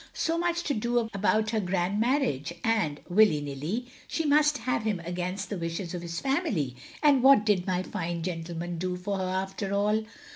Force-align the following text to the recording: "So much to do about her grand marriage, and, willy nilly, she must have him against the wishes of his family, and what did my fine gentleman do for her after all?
"So 0.15 0.35
much 0.35 0.63
to 0.63 0.73
do 0.73 0.97
about 1.13 1.51
her 1.51 1.59
grand 1.59 1.99
marriage, 1.99 2.51
and, 2.63 2.99
willy 3.07 3.39
nilly, 3.39 3.85
she 4.07 4.25
must 4.25 4.57
have 4.57 4.81
him 4.81 4.99
against 5.05 5.51
the 5.51 5.59
wishes 5.59 5.93
of 5.93 6.01
his 6.01 6.19
family, 6.19 6.75
and 7.03 7.21
what 7.21 7.45
did 7.45 7.67
my 7.67 7.83
fine 7.83 8.23
gentleman 8.23 8.79
do 8.79 8.95
for 8.95 9.19
her 9.19 9.29
after 9.29 9.73
all? 9.75 10.03